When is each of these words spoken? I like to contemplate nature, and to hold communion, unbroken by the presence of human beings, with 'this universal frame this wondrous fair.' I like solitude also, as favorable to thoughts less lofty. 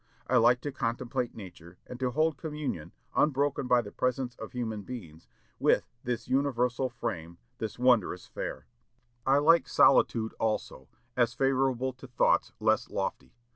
I 0.25 0.37
like 0.37 0.61
to 0.61 0.71
contemplate 0.71 1.35
nature, 1.35 1.77
and 1.85 1.99
to 1.99 2.09
hold 2.09 2.35
communion, 2.35 2.91
unbroken 3.15 3.67
by 3.67 3.83
the 3.83 3.91
presence 3.91 4.35
of 4.37 4.51
human 4.53 4.81
beings, 4.81 5.27
with 5.59 5.91
'this 6.03 6.27
universal 6.27 6.89
frame 6.89 7.37
this 7.59 7.77
wondrous 7.77 8.25
fair.' 8.25 8.65
I 9.27 9.37
like 9.37 9.67
solitude 9.67 10.33
also, 10.39 10.87
as 11.15 11.35
favorable 11.35 11.93
to 11.93 12.07
thoughts 12.07 12.51
less 12.59 12.89
lofty. 12.89 13.35